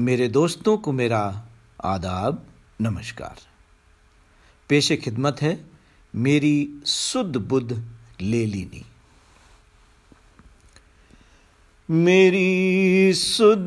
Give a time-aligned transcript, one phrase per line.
[0.00, 1.42] मेरे दोस्तों को मेरा
[1.84, 2.46] आदाब,
[2.80, 3.36] नमस्कार।
[4.68, 5.64] पेशे खिदमत है,
[6.14, 7.84] मेरी सुध बुद्ध
[8.20, 8.84] ले लीनी।
[11.90, 13.66] मेरी सुध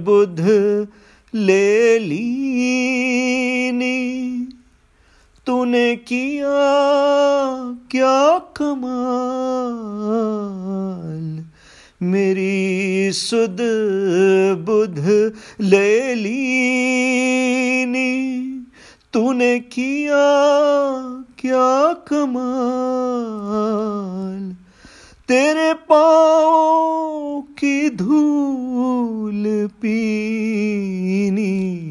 [0.00, 0.88] बुद्ध
[1.34, 4.48] ले लीनी,
[5.46, 6.48] तूने किया
[7.90, 10.71] क्या कमाल?
[12.02, 13.56] मेरी सुध
[14.64, 18.32] बुध ले लीनी।
[19.12, 20.24] तूने किया
[21.38, 24.56] क्या कमाल?
[25.28, 31.82] तेरे पाँव की धूल पीनी।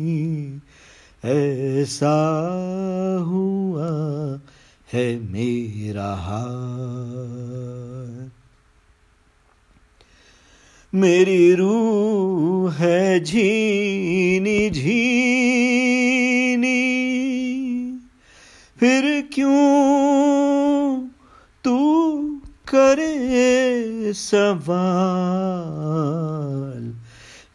[1.25, 2.15] ऐसा
[3.27, 4.39] हुआ
[4.93, 6.80] है मेरा हाथ
[10.95, 16.79] मेरी रूह है झीनी झीनी।
[18.79, 21.07] फिर क्यों
[21.63, 21.77] तू
[22.75, 26.95] करे सवाल?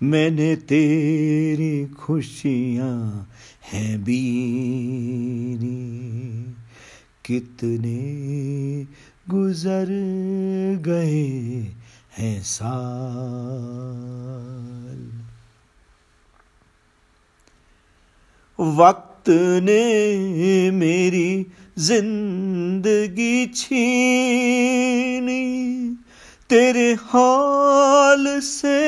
[0.02, 3.28] मैंने तेरी खुशियाँ
[3.72, 6.06] हैं बीनी।
[7.24, 8.86] कितने
[9.30, 9.86] गुजर
[10.86, 11.66] गए
[12.18, 12.66] हैं साल।
[18.58, 19.24] वक्त
[19.62, 21.46] ने मेरी
[21.78, 25.34] ज़िंदगी छीनी,
[26.50, 28.78] तेरे हाल से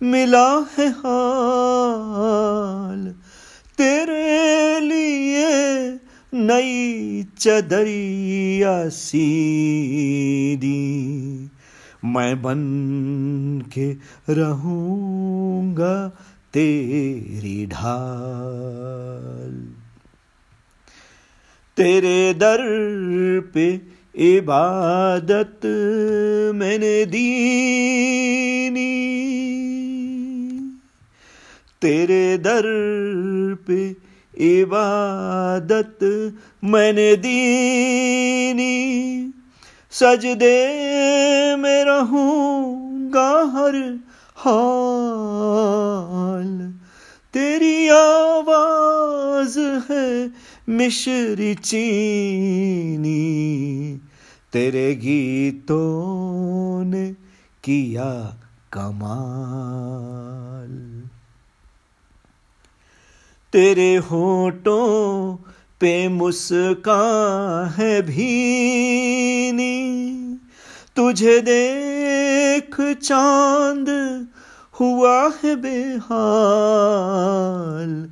[0.00, 3.06] मिला है हाल,
[3.78, 5.48] तेरे लिए
[6.32, 10.70] नई चदरिया सीदी
[12.04, 13.92] मैं बन के
[14.32, 16.12] रहूँगा
[16.52, 19.68] तेरी ढाल।
[21.76, 22.58] तेरे दर
[23.54, 23.80] पे
[24.16, 25.60] इबादत
[26.54, 29.10] मैंने दीनी।
[31.82, 32.62] तेरे दर
[33.66, 33.96] पे
[34.60, 35.98] इबादत
[36.64, 39.32] मैंने दीनी।
[39.90, 40.89] सजदे
[42.00, 44.00] रहूँगा हर
[44.36, 46.74] हाल।
[47.32, 50.32] तेरी आवाज़ है
[50.68, 54.00] मिश्री चीनी।
[54.52, 57.16] तेरे गीतों ने
[57.64, 58.40] किया
[58.72, 61.02] कमाल।
[63.52, 65.36] तेरे होठों
[65.80, 70.19] पे मुस्कान है भीनी।
[70.96, 74.26] तुझे देख चाँद
[74.80, 78.10] हुआ है बेहाल।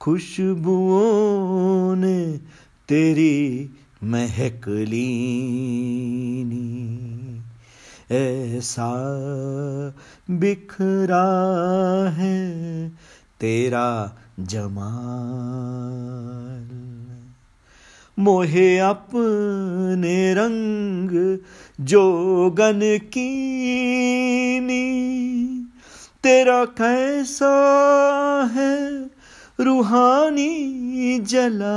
[0.00, 2.40] खुशबुओं ने
[2.88, 3.70] तेरी
[4.04, 6.98] महक लीनी।
[8.10, 8.92] ऐसा
[10.30, 12.92] बिखरा है
[13.40, 15.77] तेरा जमाल।
[18.18, 21.10] मोहे अपने रंग
[21.80, 22.80] जोगन
[23.12, 24.86] कीनी
[26.22, 27.52] तेरा कैसा
[28.54, 28.74] है
[29.60, 30.48] रूहानी
[31.18, 31.68] जलाल